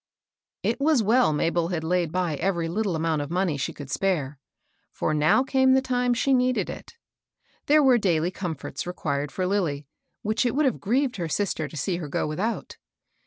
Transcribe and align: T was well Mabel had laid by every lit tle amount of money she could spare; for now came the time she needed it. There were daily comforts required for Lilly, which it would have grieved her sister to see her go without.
T 0.63 0.75
was 0.79 1.03
well 1.03 1.31
Mabel 1.31 1.67
had 1.67 1.83
laid 1.83 2.11
by 2.11 2.35
every 2.37 2.67
lit 2.67 2.85
tle 2.85 2.95
amount 2.95 3.21
of 3.21 3.29
money 3.29 3.55
she 3.55 3.71
could 3.71 3.91
spare; 3.91 4.39
for 4.91 5.13
now 5.13 5.43
came 5.43 5.73
the 5.75 5.79
time 5.79 6.15
she 6.15 6.33
needed 6.33 6.71
it. 6.71 6.97
There 7.67 7.83
were 7.83 7.99
daily 7.99 8.31
comforts 8.31 8.87
required 8.87 9.31
for 9.31 9.45
Lilly, 9.45 9.85
which 10.23 10.43
it 10.43 10.55
would 10.55 10.65
have 10.65 10.81
grieved 10.81 11.17
her 11.17 11.29
sister 11.29 11.67
to 11.67 11.77
see 11.77 11.97
her 11.97 12.07
go 12.07 12.25
without. 12.25 12.77